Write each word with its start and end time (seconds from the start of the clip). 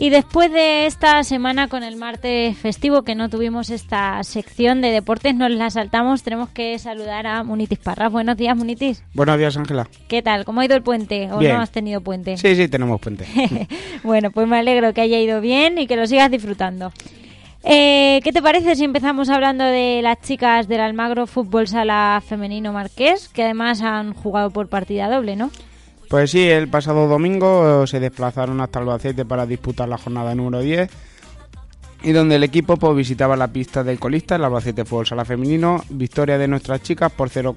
Y 0.00 0.10
después 0.10 0.52
de 0.52 0.86
esta 0.86 1.24
semana 1.24 1.66
con 1.66 1.82
el 1.82 1.96
martes 1.96 2.56
festivo, 2.56 3.02
que 3.02 3.16
no 3.16 3.28
tuvimos 3.28 3.68
esta 3.68 4.22
sección 4.22 4.80
de 4.80 4.92
deportes, 4.92 5.34
nos 5.34 5.50
la 5.50 5.70
saltamos. 5.70 6.22
Tenemos 6.22 6.50
que 6.50 6.78
saludar 6.78 7.26
a 7.26 7.42
Munitis 7.42 7.80
Parras. 7.80 8.12
Buenos 8.12 8.36
días, 8.36 8.56
Munitis. 8.56 9.02
Buenos 9.12 9.36
días, 9.38 9.56
Ángela. 9.56 9.88
¿Qué 10.06 10.22
tal? 10.22 10.44
¿Cómo 10.44 10.60
ha 10.60 10.64
ido 10.64 10.76
el 10.76 10.84
puente? 10.84 11.32
¿O 11.32 11.38
Bien. 11.38 11.56
no 11.56 11.62
has 11.62 11.72
tenido 11.72 12.00
puente? 12.00 12.36
Sí, 12.36 12.54
sí, 12.54 12.68
tenemos 12.68 13.00
puente. 13.00 13.26
bueno, 14.04 14.30
pues 14.30 14.46
me 14.46 14.56
alegro 14.56 14.94
que 14.94 15.00
haya 15.00 15.18
ido 15.18 15.40
bien 15.40 15.78
y 15.78 15.88
que 15.88 15.96
lo 15.96 16.06
sigas 16.06 16.30
disfrutando. 16.30 16.92
Eh, 17.64 18.20
¿Qué 18.22 18.32
te 18.32 18.40
parece 18.40 18.76
si 18.76 18.84
empezamos 18.84 19.28
hablando 19.28 19.64
de 19.64 19.98
las 20.00 20.20
chicas 20.20 20.68
del 20.68 20.80
Almagro 20.80 21.26
Fútbol 21.26 21.66
Sala 21.66 22.22
Femenino 22.24 22.72
Marqués, 22.72 23.28
que 23.28 23.42
además 23.42 23.82
han 23.82 24.14
jugado 24.14 24.50
por 24.50 24.68
partida 24.68 25.10
doble, 25.10 25.34
¿no? 25.34 25.50
Pues 26.08 26.30
sí, 26.30 26.48
el 26.48 26.68
pasado 26.68 27.06
domingo 27.06 27.84
eh, 27.84 27.86
se 27.86 28.00
desplazaron 28.00 28.60
hasta 28.62 28.78
Albacete 28.78 29.26
para 29.26 29.44
disputar 29.44 29.88
la 29.88 29.98
jornada 29.98 30.34
número 30.34 30.60
10 30.60 30.88
y 32.02 32.12
donde 32.12 32.36
el 32.36 32.44
equipo 32.44 32.78
pues, 32.78 32.96
visitaba 32.96 33.36
la 33.36 33.48
pista 33.48 33.84
del 33.84 33.98
colista, 33.98 34.36
el 34.36 34.44
Albacete 34.44 34.86
Fútbol 34.86 35.06
Sala 35.06 35.26
Femenino, 35.26 35.84
victoria 35.90 36.38
de 36.38 36.48
nuestras 36.48 36.82
chicas 36.82 37.12
por 37.12 37.28
0, 37.28 37.56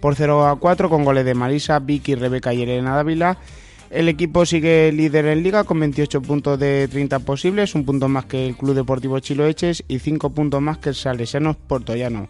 por 0.00 0.16
0 0.16 0.48
a 0.48 0.56
4 0.56 0.88
con 0.90 1.04
goles 1.04 1.24
de 1.24 1.34
Marisa, 1.34 1.78
Vicky, 1.78 2.16
Rebeca 2.16 2.52
y 2.52 2.62
Elena 2.62 2.96
Dávila. 2.96 3.38
El 3.90 4.08
equipo 4.08 4.44
sigue 4.46 4.90
líder 4.90 5.26
en 5.26 5.42
liga 5.42 5.64
con 5.64 5.78
28 5.78 6.22
puntos 6.22 6.58
de 6.58 6.88
30 6.88 7.20
posibles, 7.20 7.74
un 7.74 7.84
punto 7.84 8.08
más 8.08 8.24
que 8.24 8.48
el 8.48 8.56
Club 8.56 8.74
Deportivo 8.74 9.20
Chiloeches 9.20 9.84
y 9.86 9.98
5 9.98 10.30
puntos 10.30 10.62
más 10.62 10.78
que 10.78 10.88
el 10.88 10.94
Salesianos 10.94 11.56
Portollano. 11.56 12.28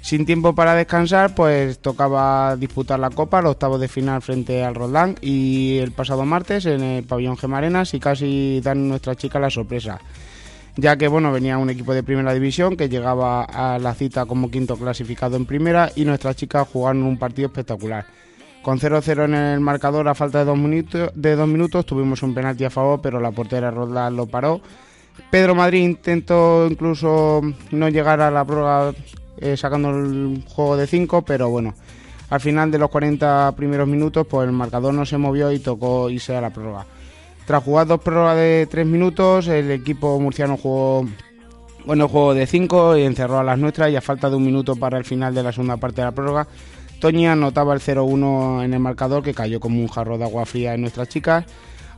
Sin 0.00 0.24
tiempo 0.24 0.54
para 0.54 0.74
descansar, 0.74 1.34
pues 1.34 1.78
tocaba 1.78 2.56
disputar 2.56 2.98
la 2.98 3.10
Copa, 3.10 3.42
los 3.42 3.52
octavos 3.52 3.80
de 3.80 3.88
final 3.88 4.22
frente 4.22 4.64
al 4.64 4.74
Roland 4.74 5.18
y 5.20 5.78
el 5.78 5.92
pasado 5.92 6.24
martes 6.24 6.64
en 6.66 6.82
el 6.82 7.04
pabellón 7.04 7.36
Gemarenas 7.36 7.92
y 7.92 8.00
casi 8.00 8.60
dan 8.62 8.88
nuestra 8.88 9.14
chica 9.14 9.38
la 9.38 9.50
sorpresa, 9.50 10.00
ya 10.76 10.96
que 10.96 11.06
bueno 11.06 11.32
venía 11.32 11.58
un 11.58 11.68
equipo 11.68 11.92
de 11.92 12.02
primera 12.02 12.32
división 12.32 12.76
que 12.76 12.88
llegaba 12.88 13.44
a 13.44 13.78
la 13.78 13.94
cita 13.94 14.24
como 14.24 14.50
quinto 14.50 14.76
clasificado 14.76 15.36
en 15.36 15.44
primera 15.44 15.92
y 15.94 16.06
nuestras 16.06 16.34
chicas 16.34 16.66
jugaron 16.72 17.02
un 17.02 17.18
partido 17.18 17.48
espectacular. 17.48 18.06
Con 18.62 18.78
0-0 18.78 19.24
en 19.24 19.34
el 19.34 19.60
marcador 19.60 20.08
a 20.08 20.14
falta 20.14 20.40
de 20.40 20.44
dos, 20.44 20.58
minutos, 21.48 21.86
tuvimos 21.86 22.22
un 22.22 22.34
penalti 22.34 22.64
a 22.64 22.70
favor, 22.70 23.00
pero 23.02 23.18
la 23.18 23.30
portera 23.30 23.70
Roland 23.70 24.16
lo 24.16 24.26
paró. 24.26 24.60
Pedro 25.30 25.54
Madrid 25.54 25.82
intentó 25.82 26.66
incluso 26.70 27.40
no 27.70 27.88
llegar 27.88 28.20
a 28.20 28.30
la 28.30 28.44
prórroga 28.44 28.92
eh, 29.40 29.56
sacando 29.56 29.90
el 29.90 30.44
juego 30.48 30.76
de 30.76 30.86
5, 30.86 31.22
pero 31.22 31.48
bueno, 31.48 31.74
al 32.28 32.40
final 32.40 32.70
de 32.70 32.78
los 32.78 32.90
40 32.90 33.52
primeros 33.56 33.88
minutos, 33.88 34.26
pues 34.26 34.46
el 34.46 34.52
marcador 34.52 34.94
no 34.94 35.04
se 35.04 35.18
movió 35.18 35.50
y 35.52 35.58
tocó 35.58 36.10
irse 36.10 36.36
a 36.36 36.40
la 36.40 36.50
prórroga. 36.50 36.86
Tras 37.46 37.64
jugar 37.64 37.86
dos 37.86 38.00
prórrogas 38.00 38.36
de 38.36 38.68
3 38.70 38.86
minutos, 38.86 39.48
el 39.48 39.70
equipo 39.70 40.18
murciano 40.20 40.56
jugó 40.56 41.06
bueno, 41.84 42.08
juego 42.08 42.34
de 42.34 42.46
5 42.46 42.98
y 42.98 43.02
encerró 43.02 43.38
a 43.38 43.44
las 43.44 43.58
nuestras 43.58 43.90
y 43.90 43.96
a 43.96 44.00
falta 44.00 44.28
de 44.28 44.36
un 44.36 44.44
minuto 44.44 44.76
para 44.76 44.98
el 44.98 45.04
final 45.04 45.34
de 45.34 45.42
la 45.42 45.52
segunda 45.52 45.76
parte 45.78 46.02
de 46.02 46.04
la 46.04 46.12
prórroga, 46.12 46.46
Toñi 47.00 47.26
anotaba 47.26 47.72
el 47.72 47.80
0-1 47.80 48.62
en 48.62 48.74
el 48.74 48.80
marcador 48.80 49.22
que 49.22 49.32
cayó 49.32 49.58
como 49.58 49.80
un 49.80 49.88
jarro 49.88 50.18
de 50.18 50.24
agua 50.24 50.44
fría 50.44 50.74
en 50.74 50.82
nuestras 50.82 51.08
chicas. 51.08 51.46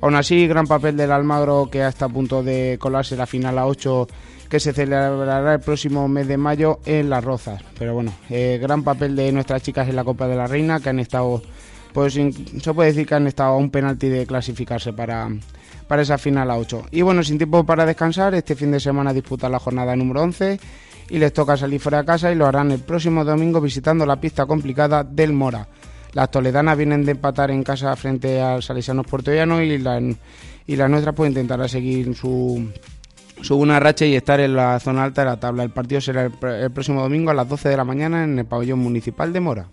Aún 0.03 0.17
así, 0.17 0.49
gran 0.49 0.67
papel 0.67 0.97
del 0.97 1.13
Almagro 1.13 1.69
que 1.71 1.81
hasta 1.85 2.07
a 2.07 2.09
punto 2.09 2.43
de 2.43 2.77
colarse 2.81 3.17
la 3.17 3.25
final 3.25 3.57
a 3.57 3.67
8 3.67 4.09
que 4.51 4.59
se 4.59 4.73
celebrará 4.73 5.55
el 5.55 5.61
próximo 5.61 6.09
mes 6.09 6.27
de 6.27 6.37
mayo 6.37 6.81
en 6.85 7.09
Las 7.09 7.23
Rozas. 7.23 7.63
Pero 7.79 7.95
bueno, 7.95 8.13
eh, 8.29 8.59
gran 8.61 8.83
papel 8.83 9.15
de 9.15 9.31
nuestras 9.31 9.63
chicas 9.63 9.89
en 9.89 9.95
la 9.95 10.03
Copa 10.03 10.27
de 10.27 10.35
la 10.35 10.49
Reina 10.49 10.81
que 10.81 10.89
han 10.89 10.99
estado, 10.99 11.41
pues 11.93 12.15
se 12.15 12.75
puede 12.75 12.91
decir 12.91 13.07
que 13.07 13.15
han 13.15 13.29
estado 13.29 13.53
a 13.53 13.57
un 13.57 13.71
penalti 13.71 14.09
de 14.09 14.27
clasificarse 14.27 14.93
para, 14.93 15.29
para 15.87 16.03
esa 16.03 16.19
final 16.19 16.51
a 16.51 16.59
8. 16.59 16.87
Y 16.91 17.03
bueno, 17.03 17.23
sin 17.23 17.39
tiempo 17.39 17.65
para 17.65 17.87
descansar, 17.87 18.35
este 18.35 18.57
fin 18.57 18.73
de 18.73 18.81
semana 18.81 19.13
disputan 19.13 19.53
la 19.53 19.61
jornada 19.61 19.95
número 19.95 20.23
11 20.23 20.59
y 21.11 21.19
les 21.19 21.33
toca 21.33 21.57
salir 21.57 21.79
fuera 21.79 21.99
de 21.99 22.07
casa 22.07 22.33
y 22.33 22.35
lo 22.35 22.47
harán 22.47 22.73
el 22.73 22.81
próximo 22.81 23.25
domingo 23.25 23.61
visitando 23.61 24.05
la 24.05 24.21
pista 24.21 24.47
complicada 24.47 25.05
del 25.05 25.33
Mora. 25.33 25.69
Las 26.13 26.31
toledanas 26.31 26.77
vienen 26.77 27.05
de 27.05 27.13
empatar 27.13 27.51
en 27.51 27.63
casa 27.63 27.97
frente 27.97 28.41
al 28.41 28.63
Salesianos 28.63 29.07
Puertollano 29.07 29.63
y 29.63 29.79
la, 29.79 30.01
y 30.67 30.77
la 30.77 30.89
nuestra 30.89 31.13
pues 31.13 31.31
intentará 31.31 31.69
seguir 31.69 32.15
su, 32.15 32.71
su 33.41 33.57
buena 33.57 33.81
racha 33.81 34.05
y 34.05 34.15
estar 34.15 34.39
en 34.41 34.55
la 34.55 34.79
zona 34.79 35.05
alta 35.05 35.23
de 35.23 35.29
la 35.29 35.41
tabla. 35.41 35.63
El 35.63 35.71
partido 35.71 36.01
será 36.01 36.25
el, 36.25 36.33
el 36.43 36.71
próximo 36.71 37.01
domingo 37.01 37.31
a 37.31 37.35
las 37.35 37.49
12 37.49 37.69
de 37.71 37.77
la 37.77 37.85
mañana 37.85 38.25
en 38.25 38.39
el 38.39 38.45
pabellón 38.45 38.81
municipal 38.81 39.33
de 39.33 39.41
Mora. 39.41 39.69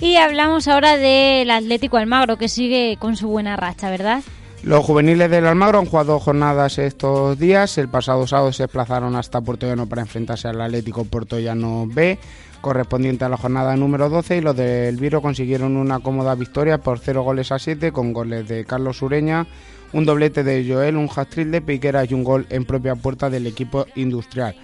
Y 0.00 0.16
hablamos 0.16 0.66
ahora 0.66 0.96
del 0.96 1.48
Atlético 1.48 1.96
Almagro, 1.96 2.36
que 2.36 2.48
sigue 2.48 2.96
con 2.98 3.16
su 3.16 3.28
buena 3.28 3.56
racha, 3.56 3.88
¿verdad? 3.88 4.22
Los 4.64 4.84
juveniles 4.84 5.28
del 5.28 5.46
Almagro 5.46 5.80
han 5.80 5.86
jugado 5.86 6.20
jornadas 6.20 6.78
estos 6.78 7.36
días. 7.36 7.78
El 7.78 7.88
pasado 7.88 8.28
sábado 8.28 8.52
se 8.52 8.62
desplazaron 8.62 9.16
hasta 9.16 9.40
Puertollano 9.40 9.88
para 9.88 10.02
enfrentarse 10.02 10.46
al 10.46 10.60
Atlético 10.60 11.04
Puertollano 11.04 11.88
B, 11.88 12.16
correspondiente 12.60 13.24
a 13.24 13.28
la 13.28 13.36
jornada 13.36 13.74
número 13.76 14.08
12, 14.08 14.36
y 14.36 14.40
los 14.40 14.54
del 14.54 14.96
Viro 14.98 15.20
consiguieron 15.20 15.76
una 15.76 15.98
cómoda 15.98 16.36
victoria 16.36 16.78
por 16.78 17.00
0 17.00 17.24
goles 17.24 17.50
a 17.50 17.58
7, 17.58 17.90
con 17.90 18.12
goles 18.12 18.46
de 18.46 18.64
Carlos 18.64 19.02
Ureña, 19.02 19.48
un 19.92 20.04
doblete 20.04 20.44
de 20.44 20.64
Joel, 20.64 20.96
un 20.96 21.10
hat-trick 21.12 21.48
de 21.48 21.60
Piquera 21.60 22.04
y 22.04 22.14
un 22.14 22.22
gol 22.22 22.46
en 22.48 22.64
propia 22.64 22.94
puerta 22.94 23.28
del 23.28 23.48
equipo 23.48 23.86
industrial. 23.96 24.54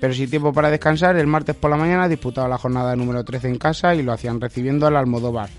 Pero 0.00 0.14
sin 0.14 0.30
tiempo 0.30 0.52
para 0.52 0.70
descansar, 0.70 1.16
el 1.16 1.26
martes 1.26 1.56
por 1.56 1.70
la 1.70 1.76
mañana 1.76 2.08
disputaba 2.08 2.46
la 2.46 2.56
jornada 2.56 2.94
número 2.94 3.24
13 3.24 3.48
en 3.48 3.58
casa 3.58 3.96
y 3.96 4.02
lo 4.02 4.12
hacían 4.12 4.40
recibiendo 4.40 4.86
al 4.86 4.96
Almodóvar. 4.96 5.50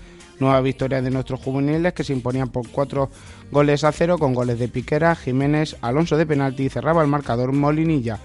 Nueva 0.42 0.60
victoria 0.60 1.00
de 1.00 1.10
nuestros 1.10 1.40
juveniles 1.40 1.92
que 1.92 2.02
se 2.02 2.12
imponían 2.12 2.48
por 2.48 2.68
4 2.68 3.08
goles 3.52 3.84
a 3.84 3.92
0 3.92 4.18
con 4.18 4.34
goles 4.34 4.58
de 4.58 4.66
Piquera, 4.66 5.14
Jiménez, 5.14 5.76
Alonso 5.82 6.16
de 6.16 6.26
penalti 6.26 6.64
y 6.64 6.68
cerraba 6.68 7.00
el 7.00 7.08
marcador 7.08 7.52
Molinilla. 7.52 8.18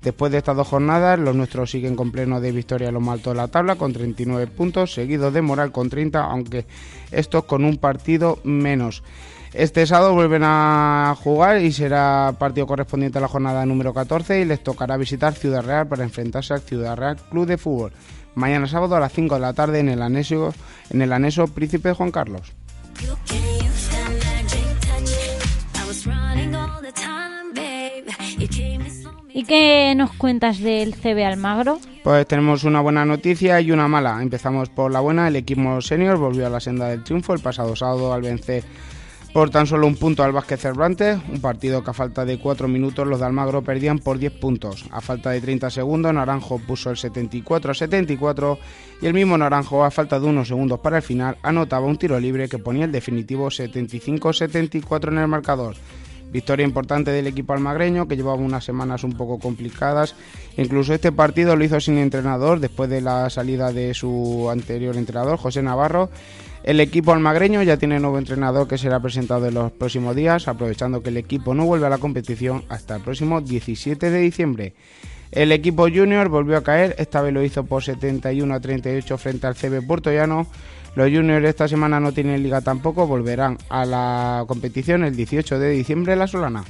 Después 0.00 0.32
de 0.32 0.38
estas 0.38 0.56
dos 0.56 0.66
jornadas, 0.66 1.18
los 1.18 1.36
nuestros 1.36 1.70
siguen 1.70 1.94
con 1.94 2.10
pleno 2.10 2.40
de 2.40 2.52
victoria 2.52 2.88
en 2.88 2.94
lo 2.94 3.00
más 3.00 3.18
alto 3.18 3.30
de 3.30 3.36
la 3.36 3.48
tabla 3.48 3.76
con 3.76 3.92
39 3.92 4.46
puntos, 4.46 4.94
seguidos 4.94 5.34
de 5.34 5.42
Moral 5.42 5.70
con 5.70 5.90
30, 5.90 6.24
aunque 6.24 6.64
estos 7.10 7.44
con 7.44 7.66
un 7.66 7.76
partido 7.76 8.38
menos. 8.44 9.02
Este 9.52 9.86
sábado 9.86 10.14
vuelven 10.14 10.44
a 10.44 11.14
jugar 11.22 11.60
y 11.60 11.70
será 11.72 12.34
partido 12.38 12.66
correspondiente 12.66 13.18
a 13.18 13.20
la 13.20 13.28
jornada 13.28 13.66
número 13.66 13.92
14 13.92 14.40
y 14.40 14.46
les 14.46 14.62
tocará 14.62 14.96
visitar 14.96 15.34
Ciudad 15.34 15.62
Real 15.62 15.86
para 15.86 16.04
enfrentarse 16.04 16.54
al 16.54 16.60
Ciudad 16.60 16.96
Real 16.96 17.16
Club 17.30 17.46
de 17.46 17.58
Fútbol. 17.58 17.92
Mañana 18.38 18.68
sábado 18.68 18.94
a 18.94 19.00
las 19.00 19.12
5 19.12 19.34
de 19.34 19.40
la 19.40 19.52
tarde 19.52 19.80
en 19.80 19.88
el 19.88 20.00
anexo, 20.00 20.54
en 20.90 21.02
el 21.02 21.12
anexo 21.12 21.48
Príncipe 21.48 21.92
Juan 21.92 22.12
Carlos. 22.12 22.54
¿Y 29.34 29.44
qué 29.44 29.92
nos 29.96 30.12
cuentas 30.12 30.60
del 30.60 30.94
CB 30.94 31.26
Almagro? 31.26 31.80
Pues 32.04 32.28
tenemos 32.28 32.62
una 32.62 32.80
buena 32.80 33.04
noticia 33.04 33.60
y 33.60 33.72
una 33.72 33.88
mala. 33.88 34.22
Empezamos 34.22 34.68
por 34.68 34.92
la 34.92 35.00
buena. 35.00 35.26
El 35.26 35.34
equipo 35.34 35.80
senior 35.80 36.16
volvió 36.16 36.46
a 36.46 36.50
la 36.50 36.60
senda 36.60 36.88
del 36.88 37.02
triunfo 37.02 37.34
el 37.34 37.40
pasado 37.40 37.74
sábado 37.74 38.12
al 38.12 38.22
vencer 38.22 38.62
por 39.32 39.50
tan 39.50 39.66
solo 39.66 39.86
un 39.86 39.96
punto 39.96 40.22
al 40.22 40.32
Vázquez 40.32 40.60
Cervantes, 40.60 41.18
un 41.28 41.40
partido 41.40 41.84
que 41.84 41.90
a 41.90 41.94
falta 41.94 42.24
de 42.24 42.38
4 42.38 42.66
minutos 42.66 43.06
los 43.06 43.20
de 43.20 43.26
Almagro 43.26 43.62
perdían 43.62 43.98
por 43.98 44.18
10 44.18 44.32
puntos. 44.32 44.86
A 44.90 45.00
falta 45.00 45.30
de 45.30 45.40
30 45.40 45.70
segundos 45.70 46.12
Naranjo 46.12 46.58
puso 46.58 46.90
el 46.90 46.96
74 46.96 47.70
a 47.70 47.74
74 47.74 48.58
y 49.02 49.06
el 49.06 49.14
mismo 49.14 49.36
Naranjo 49.36 49.84
a 49.84 49.90
falta 49.90 50.18
de 50.18 50.26
unos 50.26 50.48
segundos 50.48 50.80
para 50.80 50.96
el 50.96 51.02
final 51.02 51.36
anotaba 51.42 51.86
un 51.86 51.98
tiro 51.98 52.18
libre 52.18 52.48
que 52.48 52.58
ponía 52.58 52.86
el 52.86 52.92
definitivo 52.92 53.48
75-74 53.48 55.08
en 55.08 55.18
el 55.18 55.28
marcador. 55.28 55.76
Victoria 56.30 56.64
importante 56.64 57.10
del 57.10 57.26
equipo 57.26 57.52
almagreño 57.52 58.06
que 58.06 58.16
llevaba 58.16 58.36
unas 58.36 58.64
semanas 58.64 59.04
un 59.04 59.12
poco 59.12 59.38
complicadas. 59.38 60.14
Incluso 60.56 60.94
este 60.94 61.12
partido 61.12 61.56
lo 61.56 61.64
hizo 61.64 61.80
sin 61.80 61.98
entrenador 61.98 62.60
después 62.60 62.90
de 62.90 63.00
la 63.00 63.30
salida 63.30 63.72
de 63.72 63.94
su 63.94 64.48
anterior 64.50 64.96
entrenador, 64.96 65.38
José 65.38 65.62
Navarro. 65.62 66.10
El 66.64 66.80
equipo 66.80 67.12
almagreño 67.12 67.62
ya 67.62 67.76
tiene 67.76 68.00
nuevo 68.00 68.18
entrenador 68.18 68.68
que 68.68 68.78
será 68.78 69.00
presentado 69.00 69.46
en 69.46 69.54
los 69.54 69.72
próximos 69.72 70.14
días, 70.14 70.48
aprovechando 70.48 71.02
que 71.02 71.08
el 71.08 71.16
equipo 71.16 71.54
no 71.54 71.64
vuelve 71.64 71.86
a 71.86 71.90
la 71.90 71.98
competición 71.98 72.64
hasta 72.68 72.96
el 72.96 73.02
próximo 73.02 73.40
17 73.40 74.10
de 74.10 74.18
diciembre. 74.18 74.74
El 75.30 75.52
equipo 75.52 75.88
junior 75.88 76.28
volvió 76.28 76.56
a 76.56 76.62
caer, 76.62 76.94
esta 76.98 77.20
vez 77.20 77.34
lo 77.34 77.42
hizo 77.42 77.64
por 77.64 77.84
71 77.84 78.52
a 78.54 78.60
38 78.60 79.18
frente 79.18 79.46
al 79.46 79.54
CB 79.54 79.86
Puertollano. 79.86 80.46
Los 80.98 81.12
juniors 81.12 81.46
esta 81.46 81.68
semana 81.68 82.00
no 82.00 82.10
tienen 82.10 82.42
liga 82.42 82.60
tampoco, 82.60 83.06
volverán 83.06 83.56
a 83.68 83.84
la 83.84 84.44
competición 84.48 85.04
el 85.04 85.14
18 85.14 85.60
de 85.60 85.70
diciembre 85.70 86.14
en 86.14 86.18
La 86.18 86.26
Solana. 86.26 86.64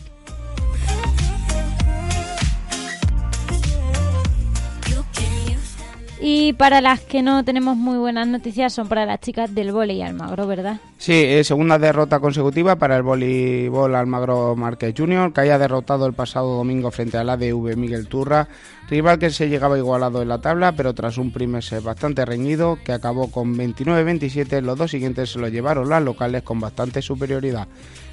Y 6.31 6.53
para 6.53 6.83
las 6.83 7.01
que 7.01 7.23
no 7.23 7.43
tenemos 7.43 7.79
muy 7.79 7.97
buenas 7.97 8.29
noticias 8.29 8.75
son 8.75 8.87
para 8.87 9.07
las 9.07 9.19
chicas 9.19 9.55
del 9.55 9.73
vóley 9.73 10.03
Almagro, 10.03 10.47
¿verdad? 10.47 10.79
Sí, 10.99 11.15
eh, 11.15 11.43
segunda 11.43 11.79
derrota 11.79 12.21
consecutiva 12.21 12.77
para 12.77 12.99
el 12.99 13.03
voleibol 13.03 13.95
Almagro 13.95 14.55
Márquez 14.55 14.93
Junior, 14.95 15.33
que 15.33 15.41
haya 15.41 15.59
derrotado 15.59 16.05
el 16.05 16.13
pasado 16.13 16.55
domingo 16.55 16.91
frente 16.91 17.17
al 17.17 17.31
ADV 17.31 17.79
Miguel 17.79 18.09
Turra, 18.09 18.47
rival 18.91 19.19
que 19.19 19.31
se 19.31 19.49
llegaba 19.49 19.79
igualado 19.79 20.21
en 20.21 20.29
la 20.29 20.43
tabla, 20.43 20.73
pero 20.73 20.93
tras 20.93 21.17
un 21.17 21.33
primer 21.33 21.65
set 21.65 21.83
bastante 21.83 22.27
reñido, 22.27 22.79
que 22.85 22.93
acabó 22.93 23.31
con 23.31 23.57
29-27, 23.57 24.61
los 24.61 24.77
dos 24.77 24.91
siguientes 24.91 25.33
se 25.33 25.39
lo 25.39 25.49
llevaron 25.49 25.89
las 25.89 26.03
locales 26.03 26.43
con 26.43 26.61
bastante 26.61 27.01
superioridad. 27.01 27.69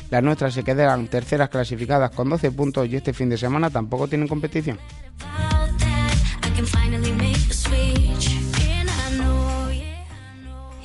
Las 0.10 0.24
nuestras 0.24 0.54
se 0.54 0.64
quedan 0.64 1.10
terceras 1.10 1.50
clasificadas 1.50 2.12
con 2.12 2.30
12 2.30 2.50
puntos 2.52 2.88
y 2.88 2.96
este 2.96 3.12
fin 3.12 3.28
de 3.28 3.38
semana 3.38 3.70
tampoco 3.70 4.08
tienen 4.08 4.30
competición. 4.30 4.80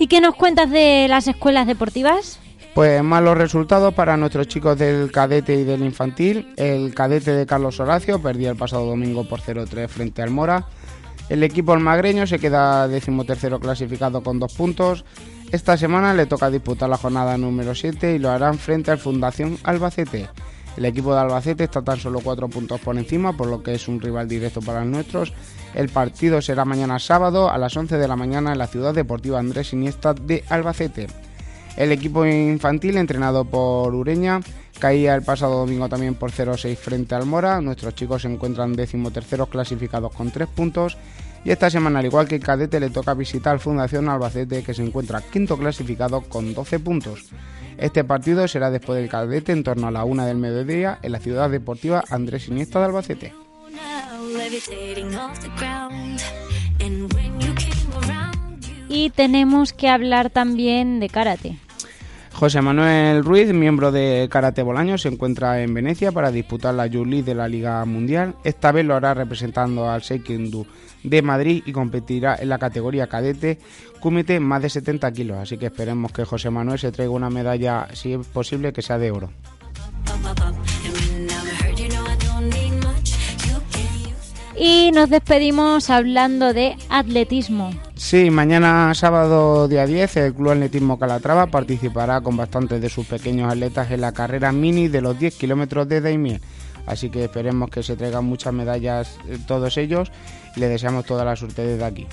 ¿Y 0.00 0.06
qué 0.06 0.22
nos 0.22 0.34
cuentas 0.34 0.70
de 0.70 1.08
las 1.10 1.28
escuelas 1.28 1.66
deportivas? 1.66 2.40
Pues 2.74 3.02
malos 3.02 3.36
resultados 3.36 3.92
para 3.92 4.16
nuestros 4.16 4.48
chicos 4.48 4.78
del 4.78 5.12
cadete 5.12 5.56
y 5.56 5.64
del 5.64 5.84
infantil. 5.84 6.54
El 6.56 6.94
cadete 6.94 7.32
de 7.32 7.44
Carlos 7.44 7.80
Horacio 7.80 8.18
perdía 8.18 8.48
el 8.48 8.56
pasado 8.56 8.86
domingo 8.86 9.24
por 9.24 9.42
0-3 9.42 9.88
frente 9.88 10.22
al 10.22 10.30
Mora. 10.30 10.64
El 11.28 11.42
equipo 11.42 11.74
almagreño 11.74 12.26
se 12.26 12.38
queda 12.38 12.88
decimotercero 12.88 13.60
clasificado 13.60 14.22
con 14.22 14.38
dos 14.38 14.54
puntos. 14.54 15.04
Esta 15.52 15.76
semana 15.76 16.14
le 16.14 16.24
toca 16.24 16.48
disputar 16.48 16.88
la 16.88 16.96
jornada 16.96 17.36
número 17.36 17.74
7 17.74 18.14
y 18.14 18.18
lo 18.18 18.30
harán 18.30 18.56
frente 18.56 18.90
al 18.90 18.98
Fundación 18.98 19.58
Albacete. 19.64 20.30
El 20.76 20.84
equipo 20.84 21.12
de 21.12 21.20
Albacete 21.20 21.64
está 21.64 21.82
tan 21.82 21.98
solo 21.98 22.20
cuatro 22.20 22.48
puntos 22.48 22.80
por 22.80 22.96
encima, 22.96 23.36
por 23.36 23.48
lo 23.48 23.62
que 23.62 23.74
es 23.74 23.88
un 23.88 24.00
rival 24.00 24.28
directo 24.28 24.60
para 24.60 24.84
nuestros. 24.84 25.32
El 25.74 25.88
partido 25.88 26.40
será 26.40 26.64
mañana 26.64 26.98
sábado 26.98 27.50
a 27.50 27.58
las 27.58 27.76
11 27.76 27.96
de 27.96 28.08
la 28.08 28.16
mañana 28.16 28.52
en 28.52 28.58
la 28.58 28.66
ciudad 28.66 28.94
deportiva 28.94 29.38
Andrés 29.38 29.72
Iniesta 29.72 30.14
de 30.14 30.44
Albacete. 30.48 31.08
El 31.76 31.92
equipo 31.92 32.26
infantil, 32.26 32.96
entrenado 32.96 33.44
por 33.44 33.94
Ureña, 33.94 34.40
caía 34.78 35.14
el 35.14 35.22
pasado 35.22 35.58
domingo 35.58 35.88
también 35.88 36.14
por 36.14 36.32
0-6 36.32 36.76
frente 36.76 37.14
al 37.14 37.26
Mora. 37.26 37.60
Nuestros 37.60 37.94
chicos 37.94 38.22
se 38.22 38.28
encuentran 38.28 38.72
decimoterceros 38.72 39.48
clasificados 39.48 40.12
con 40.12 40.30
3 40.30 40.48
puntos. 40.48 40.96
Y 41.44 41.50
esta 41.50 41.70
semana, 41.70 42.00
al 42.00 42.06
igual 42.06 42.28
que 42.28 42.34
el 42.36 42.42
cadete, 42.42 42.80
le 42.80 42.90
toca 42.90 43.14
visitar 43.14 43.58
Fundación 43.60 44.08
Albacete, 44.08 44.62
que 44.62 44.74
se 44.74 44.82
encuentra 44.82 45.22
quinto 45.22 45.56
clasificado 45.56 46.20
con 46.22 46.52
12 46.52 46.80
puntos. 46.80 47.30
Este 47.80 48.04
partido 48.04 48.46
será 48.46 48.70
después 48.70 49.00
del 49.00 49.08
cadete 49.08 49.52
en 49.52 49.64
torno 49.64 49.86
a 49.86 49.90
la 49.90 50.04
una 50.04 50.26
del 50.26 50.36
mediodía 50.36 50.98
en 51.02 51.12
la 51.12 51.18
ciudad 51.18 51.48
deportiva 51.48 52.04
Andrés 52.10 52.46
Iniesta 52.48 52.78
de 52.78 52.84
Albacete. 52.84 53.32
Y 58.90 59.10
tenemos 59.10 59.72
que 59.72 59.88
hablar 59.88 60.28
también 60.28 61.00
de 61.00 61.08
karate. 61.08 61.58
José 62.40 62.62
Manuel 62.62 63.22
Ruiz, 63.22 63.52
miembro 63.52 63.92
de 63.92 64.26
Karate 64.30 64.62
Bolaño, 64.62 64.96
se 64.96 65.08
encuentra 65.08 65.60
en 65.60 65.74
Venecia 65.74 66.10
para 66.10 66.30
disputar 66.30 66.72
la 66.72 66.86
Youth 66.86 67.22
de 67.22 67.34
la 67.34 67.46
Liga 67.46 67.84
Mundial. 67.84 68.34
Esta 68.44 68.72
vez 68.72 68.86
lo 68.86 68.94
hará 68.94 69.12
representando 69.12 69.90
al 69.90 70.02
Seikendu 70.02 70.66
de 71.02 71.20
Madrid 71.20 71.62
y 71.66 71.72
competirá 71.72 72.36
en 72.40 72.48
la 72.48 72.56
categoría 72.56 73.08
cadete 73.08 73.58
cúmete 74.00 74.40
más 74.40 74.62
de 74.62 74.70
70 74.70 75.12
kilos. 75.12 75.36
Así 75.36 75.58
que 75.58 75.66
esperemos 75.66 76.12
que 76.12 76.24
José 76.24 76.48
Manuel 76.48 76.78
se 76.78 76.90
traiga 76.90 77.12
una 77.12 77.28
medalla, 77.28 77.88
si 77.92 78.14
es 78.14 78.26
posible, 78.26 78.72
que 78.72 78.80
sea 78.80 78.96
de 78.96 79.10
oro. 79.10 79.28
Y 84.62 84.90
nos 84.92 85.08
despedimos 85.08 85.88
hablando 85.88 86.52
de 86.52 86.76
atletismo. 86.90 87.70
Sí, 87.94 88.30
mañana 88.30 88.92
sábado 88.94 89.66
día 89.68 89.86
10 89.86 90.16
el 90.18 90.34
Club 90.34 90.50
Atletismo 90.50 90.98
Calatrava 90.98 91.46
participará 91.46 92.20
con 92.20 92.36
bastantes 92.36 92.82
de 92.82 92.90
sus 92.90 93.06
pequeños 93.06 93.50
atletas 93.50 93.90
en 93.90 94.02
la 94.02 94.12
carrera 94.12 94.52
mini 94.52 94.88
de 94.88 95.00
los 95.00 95.18
10 95.18 95.34
kilómetros 95.36 95.88
de 95.88 96.02
Daimiel. 96.02 96.42
Así 96.84 97.08
que 97.08 97.24
esperemos 97.24 97.70
que 97.70 97.82
se 97.82 97.96
traigan 97.96 98.26
muchas 98.26 98.52
medallas 98.52 99.16
eh, 99.30 99.38
todos 99.46 99.78
ellos 99.78 100.12
y 100.54 100.60
le 100.60 100.68
deseamos 100.68 101.06
toda 101.06 101.24
la 101.24 101.36
suerte 101.36 101.64
desde 101.64 101.84
aquí. 101.86 102.06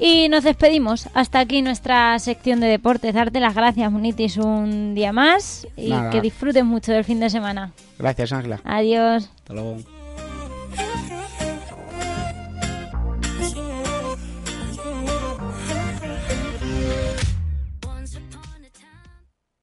Y 0.00 0.30
nos 0.30 0.44
despedimos. 0.44 1.08
Hasta 1.12 1.40
aquí 1.40 1.60
nuestra 1.60 2.18
sección 2.18 2.60
de 2.60 2.68
deportes. 2.68 3.12
Darte 3.12 3.38
las 3.38 3.54
gracias, 3.54 3.92
Munitis, 3.92 4.38
un 4.38 4.94
día 4.94 5.12
más 5.12 5.68
y 5.76 5.92
que 6.10 6.22
disfrutes 6.22 6.64
mucho 6.64 6.92
del 6.92 7.04
fin 7.04 7.20
de 7.20 7.28
semana. 7.28 7.72
Gracias, 7.98 8.32
Ángela. 8.32 8.60
Adiós. 8.64 9.28
Hasta 9.36 9.52
luego. 9.52 9.99